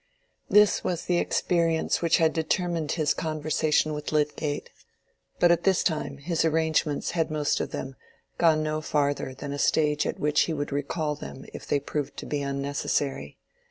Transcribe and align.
This 0.49 0.83
was 0.83 1.05
the 1.05 1.19
experience 1.19 2.01
which 2.01 2.17
had 2.17 2.33
determined 2.33 2.93
his 2.93 3.13
conversation 3.13 3.93
with 3.93 4.11
Lydgate. 4.11 4.71
But 5.39 5.51
at 5.51 5.63
this 5.63 5.83
time 5.83 6.17
his 6.17 6.43
arrangements 6.43 7.11
had 7.11 7.29
most 7.29 7.59
of 7.59 7.69
them 7.69 7.95
gone 8.39 8.63
no 8.63 8.81
farther 8.81 9.35
than 9.35 9.53
a 9.53 9.59
stage 9.59 10.07
at 10.07 10.19
which 10.19 10.41
he 10.45 10.53
could 10.53 10.71
recall 10.71 11.13
them 11.13 11.45
if 11.53 11.67
they 11.67 11.79
proved 11.79 12.17
to 12.17 12.25
be 12.25 12.41
unnecessary. 12.41 13.37